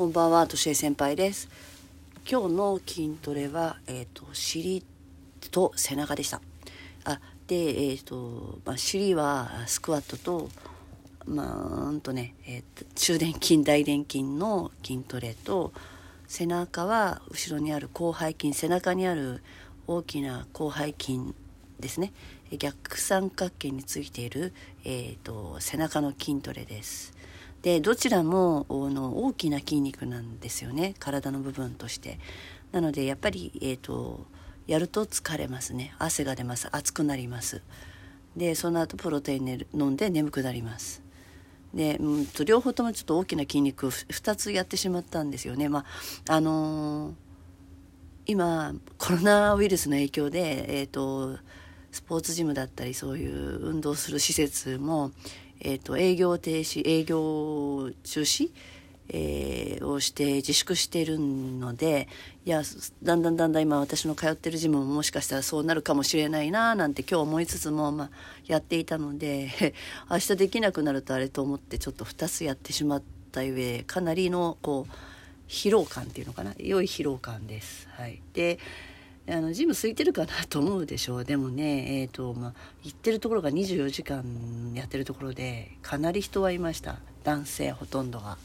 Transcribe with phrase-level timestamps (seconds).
[0.00, 1.50] こんばんは、としえ先輩です。
[2.26, 4.82] 今日の筋トレは、えっ、ー、と、尻
[5.50, 6.40] と背中でした。
[7.04, 10.48] あ、で、えっ、ー、と、まあ、尻はスクワットと、
[11.26, 15.74] まあ、うんとね、えっ、ー、と、中殿筋、大殿筋の筋トレと、
[16.26, 19.42] 背中は後ろにある広背筋、背中にある
[19.86, 21.34] 大きな広背筋
[21.78, 22.14] ですね。
[22.58, 27.19] 逆三角形についている、えっ、と、背中の筋トレです。
[27.62, 30.94] でどちらもの大きな筋肉なんですよね。
[30.98, 32.18] 体の部分として。
[32.72, 34.26] なのでやっぱり、えーと、
[34.66, 35.94] やると疲れますね。
[35.98, 36.68] 汗が出ます。
[36.72, 37.62] 熱くなります。
[38.36, 41.02] でその後プロテイン飲んで眠くなります。
[41.74, 45.68] で、うんと、両方ともちょっと大きな筋肉2つやってしまったんですよね。
[45.68, 45.84] ま
[46.28, 47.14] ああのー、
[48.26, 51.38] 今コロナウイルスの影響でえっ、ー、と
[51.90, 55.10] スポーツジムだったりそういう運動する施設も
[55.60, 58.50] えーと、営業停止営業中止、
[59.12, 62.08] えー、をして自粛してるので
[62.46, 62.62] いや
[63.02, 68.10] だんだんだんだん今私の通ってるジムももしかしたらそうなるかもしれないななんて今日思いつつも、まあ、
[68.46, 69.74] やっていたので
[70.10, 73.02] 明日できなくなるとあれと思ってちょっと2つやってしまっ
[73.32, 74.92] た上かなりのこう
[75.48, 77.88] 疲労感っていうのかな良い疲労感です。
[77.90, 78.60] はい、で
[79.32, 84.24] あのジム空いてるかなと思うでしょうでもね えっ、ー、とまあ行ってるところが24時間
[84.74, 88.38] やってるところでかなり人はいました男性ほとんどが。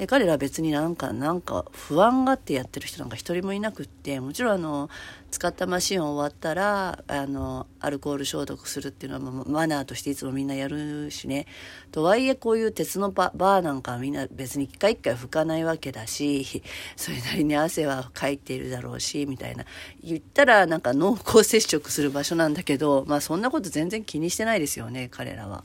[0.00, 4.88] で彼らは別になんかなんか不安があってやってる人なんか一人もいなくってもちろんあの
[5.30, 11.44] 使ったマシン終わったらあのアルコール消毒するっていうのはマナーとしていつもみんなやるしね
[11.92, 16.62] とはいえこういう鉄のバーなんかはみんな別に一回一回拭かないわけだし
[16.96, 19.66] それなりに汗はかいているだろうしみたいな
[20.02, 25.62] 言ったらなんか濃厚接触する場所なんだけどまあそんなこと全然気にしてないですよね彼らは。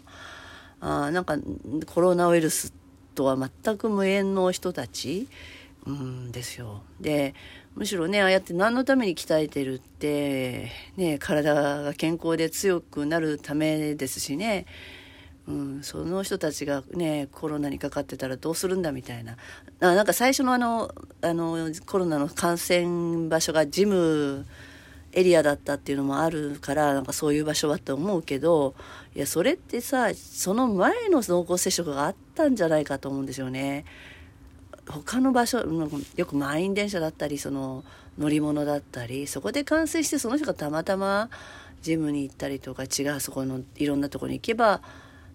[0.81, 1.38] あなんか
[1.86, 2.73] コロナウイルス
[3.16, 5.27] とは全く無縁の人たち、
[5.85, 6.81] うんですよ。
[6.99, 7.33] で
[7.75, 14.65] むしろねああやって何のために鍛えてるってね体が健康で強くなるためですしね。
[15.48, 19.37] うん、その人たちがねコロナにかかってたらどうするんだみたいな
[19.80, 24.47] あなんか最初のあのあのコロナの感染場所がジム
[25.15, 28.76] エリアだったっていうのもあるからなんかそういう場所はと思うけど
[29.15, 33.86] いやそれってさその前の濃厚接触があったんじゃないかと思うんですよね。
[34.87, 35.65] 他の場所
[36.15, 37.83] よく満員電車だったりその
[38.20, 41.30] 乗り物だったりそこで感染してその人がたまたま
[41.82, 44.82] ジムに行ったりとか違うそこのいろんなとこに行けば、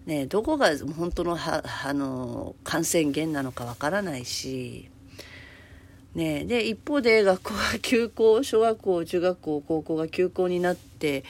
[0.05, 4.89] ね、どこが本当のはあの感染源なのかわからないし
[6.15, 11.23] ね、で一方で学校が休校小学校中学校高校が休校になって、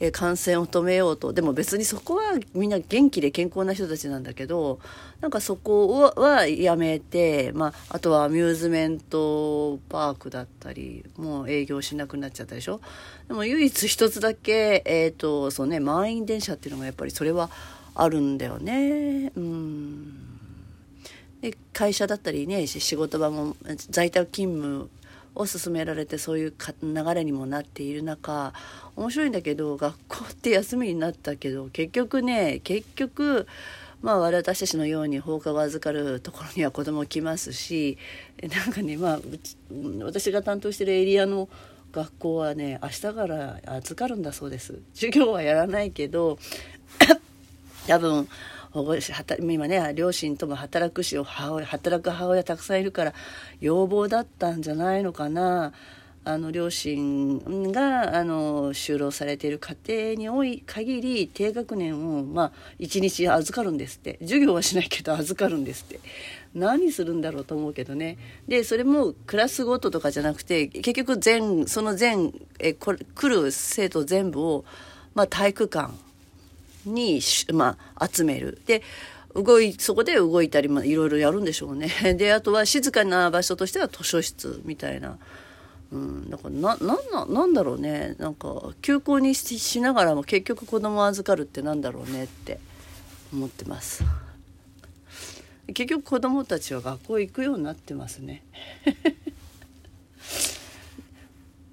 [0.00, 1.32] え感染を止めようと。
[1.32, 4.80] でも別にそこはみんな元気で健康な人たちなんだけど
[5.20, 12.80] なんかそこはやめて、まあ、あとはアミューズメントパークだったりもう営業しなくなっちゃったでしょ？
[13.28, 17.50] でも唯一一つだけ、えーとそうね、満員電車っていうのがやっぱりそれは
[17.94, 19.30] あるんだよね。
[19.36, 20.31] うん。
[21.42, 23.56] で会社だったりね仕事場も
[23.90, 24.90] 在宅勤務
[25.34, 28.52] を進められてそういう流れにもなっている中
[28.96, 33.46] 面白いんだけど学校って休みになったけど結局ね結局
[34.02, 37.98] まあ私たちのように放課後預かるところには子供来ますし
[38.42, 39.20] なんかねまあ
[40.02, 41.48] 私が担当してるエリアの
[41.92, 44.78] 学校はね明日から預かるんだそうです。
[44.94, 46.38] 授業はやらないけど
[47.86, 48.28] 多分
[48.72, 53.14] 保護今ね両親とも働くし母親働く母親たくさんいるから
[53.60, 55.72] 要望だったんじゃないのかな。
[56.24, 64.18] あの両親があの就労されている家庭に多い限り低学年を、まあ、1日預かるんですって。
[64.20, 65.98] 授業はしないけど預かるんですって。
[66.54, 68.18] 何するんだろうと思うけどね。
[68.46, 74.64] でそれもクラスごととかじゃなくて結局全その全えこ来る生徒全部を、
[75.14, 75.92] まあ、体育館
[76.84, 77.20] に、
[77.52, 78.60] まあ、集める。
[78.66, 78.82] で、
[79.34, 81.88] 動い、そこで動いたり、まあ、いろいろやるんでしょうね。
[82.18, 85.18] で、あとは静かな場所としては図書室みたいな。
[85.90, 88.16] うん、だからな、なんな、なんだろうね。
[88.18, 92.58] なんか、休校にししながらも結局子供預かるってなんだろうねって
[93.32, 94.04] 思ってます。
[95.66, 98.42] 結局子供たちは学校行くようになってますね。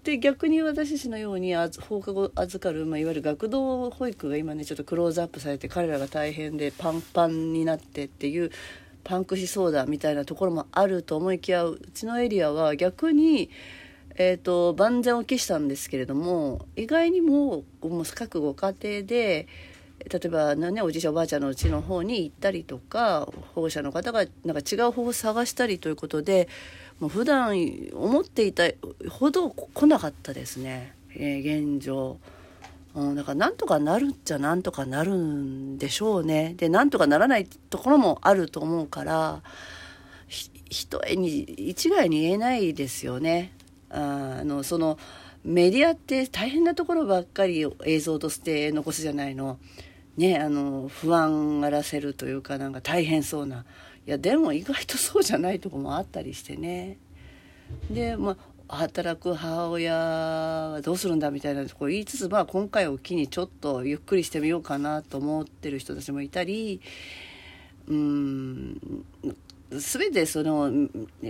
[0.10, 8.50] で逆に私たちのように放課後預かる、まあ、いわゆる学童保育が今ねちょっとクローズアップされて彼らが大変でパンパンになってっていう
[9.04, 13.52] パンクしそうだみたいなところもあると思いきやうちのエリアは逆に、
[14.16, 19.48] えーと、万全を期したんですけれども意外にももう各ご家庭で、
[20.12, 26.48] 例えば、ね、おじいちゃんおばあちゃんのうちの方に行ったりとか保護者の方がなんか違う方法を探したりということで
[27.00, 27.54] もう普段
[27.94, 28.64] 思っていた
[29.10, 32.18] ほど来なかったですね、えー、現状。
[32.96, 36.56] うん、だからなんとかなるっちゃなんとかなるんでしょうね。
[36.58, 39.42] でなんとかならないところもあると思うから
[40.28, 43.52] 一重に一概に言えないですよね。
[43.90, 44.98] あのその
[45.44, 49.58] メディアって大変なところばっかり映像として残すじゃないの。
[50.20, 53.64] ね、あの不安がらせるというかなんか大変そうな。
[54.06, 56.98] いやでも意外とそうじゃないとこもあったりしてね。
[57.90, 58.36] でま
[58.68, 66.82] あ働く母親はどうするんだみたいなとこ言いつつ、まあ、今回を機にちょっとゆっくりしてみようかなと思ってる人たちもいたり
[67.88, 69.06] うん
[69.72, 70.72] 全てその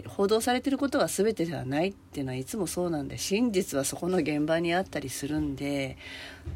[0.08, 5.98] 報道されてることは全てではないっていうのはいつもそうなんで真実はそこの現場にあったりするんで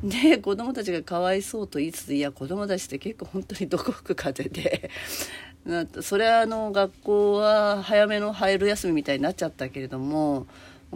[0.01, 4.89] で子供たちがかわいそうと言いつついや子供たちって結構本当にどこ吹く風で
[6.01, 10.47] それはあの学校は早めの入る休みみたいになっちゃったけれども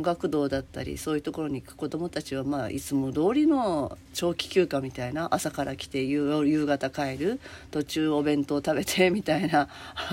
[0.02, 7.40] 学童だったりそういうところに行く子どもたちは、まあ、いつも通りの長期休暇みたいな朝から来て夕方帰る
[7.72, 9.68] 途中お弁当食べてみたいな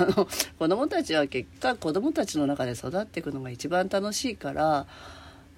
[0.58, 4.86] 子どもたちは結果子どもたちの中で育っていくのが一番楽しいから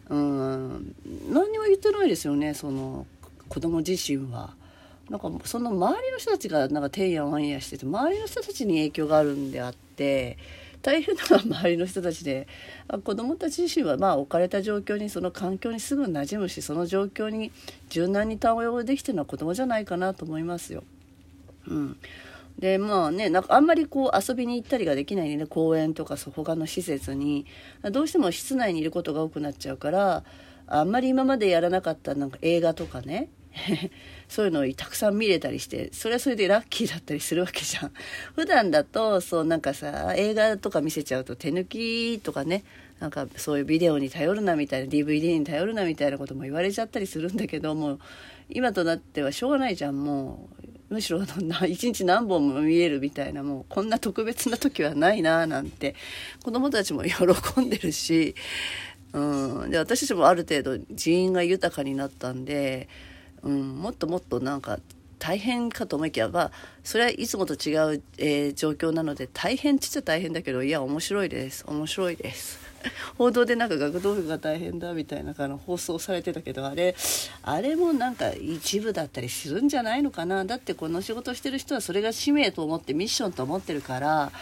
[0.09, 0.95] うん
[1.31, 3.07] 何にも言ってないですよねその
[3.49, 4.55] 子ども自身は。
[5.11, 10.37] なんかその周りの人たちがなんかてんやわんやしてて周りの人たちに影響があるんであって
[10.87, 12.47] 大変なのは周りの人たちで。
[13.03, 17.51] 子どもたち自身はまあ置かれた状況にその環境にすぐ馴染むしその状況に
[17.89, 20.85] 柔軟に対応できてるのは子どもじゃないかなと思いますよ。
[21.67, 21.97] うん。
[22.61, 25.47] でまあねなんかあんまりこう遊びに行ったりができないね。
[25.47, 27.47] 公園とか他の施設に。
[27.91, 30.23] どうしても室内にいることが多くなっちゃうから
[30.69, 33.29] あんまり今までやらなかったなんか映画とかね
[34.29, 37.93] そういうのをたくさん見れたりしてそれはそれでラッキーだったりするわけじゃん。
[38.35, 42.65] 普段だとそうなんかさ映画とか見せちゃうと手抜きとかね
[43.01, 47.99] なんかそういうビデオに頼るなみたいな DVD に頼るなみたいなことも言われちゃったりするんだけども
[48.49, 50.05] 今となってはしょうがないじゃん。
[50.05, 51.21] もうむしろ
[51.67, 55.97] 一日何本も見えるみたいなもうこんな特別な時はないななんて
[56.45, 58.35] 子供たちも喜んでるし、
[59.13, 62.89] うん、で私たちもある程度人員が豊かになったんで
[63.47, 64.79] うん、もっともっとなんか
[65.19, 66.51] 大変かと思いきや、まあ、
[66.85, 71.65] それはいつもと違う、えー、状況なので大変ちっちゃ大変だけどいや面白いです。
[71.67, 72.66] 面白いです。
[73.19, 76.95] 報道でなんか学童部が大変だみたいなあの放送されてたけどあれ
[77.43, 84.33] あれもなんか一部だったりするんじゃないのかなだってこの仕事してる人はそれが使命と思ってミッションと思ってるから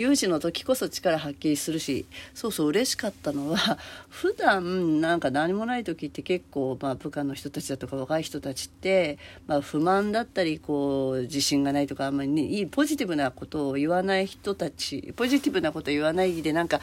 [0.00, 3.78] 有事の時こそ力発揮するしそうそう嬉しかったのは
[4.08, 16.80] 普段なんか何もない時って結構、まあ、部下の人たちだとか若い人たちって、まあ、不満だったりこう自信がないとかあんまり、ね、いいポジティブなことを言わない人たちポジティブなこと言わないでなんか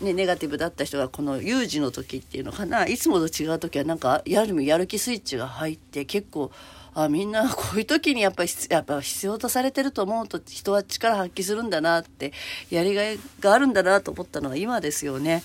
[0.00, 6.50] ね、ネガティブだった人がこの有事の時っていうのかないつもと違う時はなんかやるやる気スイッチが入って結構
[6.94, 12.32] あみんな こういう時にやっぱりやっぱ必要とされてると思うと人は力発揮するんだなって
[12.70, 15.42] やりがいがあるんだなと思ったのは今ですよね。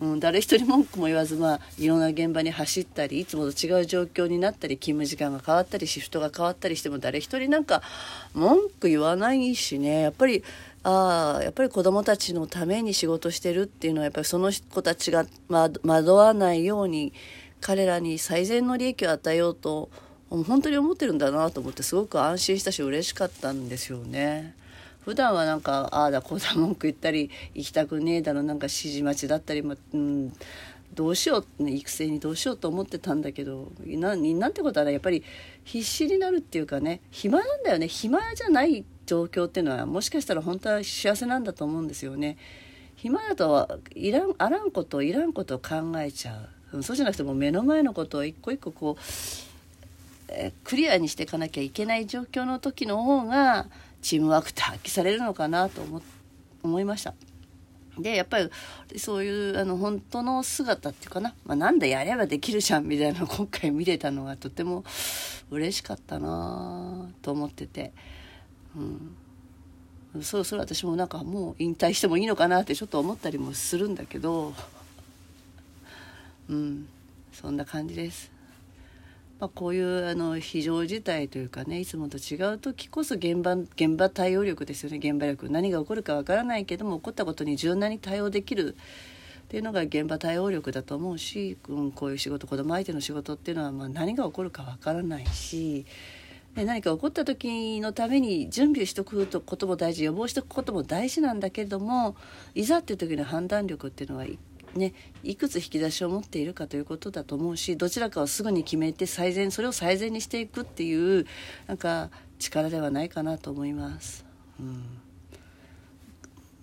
[0.00, 7.82] うん、誰一人文句も言わず、まあ、いろんな現場に走ったりいつもと違う状況になったり勤務時間が変わったりシフトが変わったりしても誰一人なんか
[8.34, 10.42] 文句言わないしねやっぱり
[10.82, 17.12] ああやっぱり子どもたちのために仕事してるっていうのはやっぱりその子たちが惑わないように
[17.60, 19.90] 彼らに最善の利益を与えようと
[20.28, 24.54] 本当に思ってるんだなと思ってすごく安心したし嬉しかったんですよね。
[25.04, 30.32] 普段はなんかああだこうだ文句言ったり行きたくねえだろなんか指示待ちだったりも、うん、
[30.94, 35.24] どうしよう、ね、育成にどうしようと思ってたんだけどななんてことはねやっぱり
[35.64, 37.88] 必死になるっていうかね暇なんだよね。
[37.88, 42.36] 暇じゃない状況っていうのはもしかしたら本当は幸せなんだと思うんですよね。
[42.96, 46.82] 暇だといらんあらんこといらんことを考えちゃう。
[46.82, 49.02] そうじゃなくても目の前のことを一個一個こう
[50.28, 53.66] えクリアにしていかなきゃいけない状況の時の方が
[54.02, 56.02] チームワークって発揮されるのかなと思
[56.62, 57.14] 思いました。
[57.98, 58.50] でやっぱり
[58.98, 64.82] そういうあの本当の姿っていうかな、まあ、なんだやればできるじゃんみたいな今回見れたのがとても
[65.50, 67.92] 嬉しかったなと思ってて、
[70.14, 74.54] うん、そろそろ私もなんかもう引退してもいいのかなってちょっと思ったりもするんだけど、
[76.48, 76.88] うん、
[77.32, 78.31] そんな感じです。
[79.42, 84.98] まあ、こういうあの非常事態というかねいつもと違う時こそ現場現場対応力ですよね。
[84.98, 95.86] 現場力何が起こるかわからないけども起こったことに柔軟に対応できるっていうのが現場対応力だと思うし、うん、こういう仕事子供相手の仕事っていうのはまあ何が起こるかわからないし。
[96.54, 102.14] で何か起こった時のために準備しておくことも大事予防しておくことも大事なんだけれども
[102.54, 104.38] いざっていう時の判断力っていうのは一
[104.74, 111.26] ね、いくつ引き出しを持っているかということだと思うしどちらかをすぐに決めて最善それを最善にしていくっていう
[111.66, 114.24] なんか力ではないかなと思います。
[114.58, 115.02] うん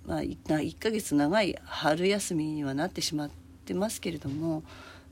[0.10, 3.30] まあ、1ヶ月長い春休みにはなってしまっ
[3.66, 4.64] てますけれども,、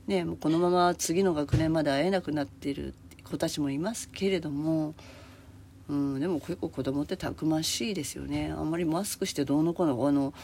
[0.08, 4.94] ね、もうこのまま次の学年まで会えなくなってる子たちもいますけれども、
[5.88, 10.34] うん、でも結構子供ってたくましいですよねあんまりマスクしてどうのこうのあの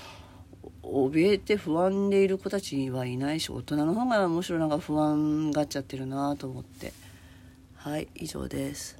[0.84, 6.92] 怯えて不安でいる子たちはいないし大人の方がむしろなんか不安がっちゃってるなと思って
[7.74, 8.98] はい以上です。